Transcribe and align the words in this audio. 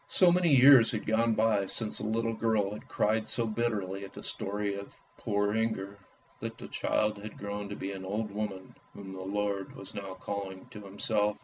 So 0.07 0.31
many 0.31 0.49
years 0.49 0.89
had 0.89 1.05
gone 1.05 1.35
by 1.35 1.67
since 1.67 1.99
the 1.99 2.05
little 2.05 2.33
girl 2.33 2.71
had 2.73 2.87
cried 2.87 3.27
so 3.27 3.45
bitterly 3.45 4.03
at 4.03 4.13
the 4.13 4.23
story 4.23 4.73
of" 4.73 4.97
Poor 5.19 5.53
Inger," 5.53 5.99
that 6.39 6.57
the 6.57 6.67
child 6.69 7.19
had 7.21 7.37
grown 7.37 7.69
to 7.69 7.75
be 7.75 7.91
an 7.91 8.03
old 8.03 8.31
woman 8.31 8.73
whom 8.95 9.13
the 9.13 9.21
Lord 9.21 9.75
was 9.75 9.93
now 9.93 10.15
calling 10.15 10.65
to 10.69 10.81
Himself. 10.85 11.37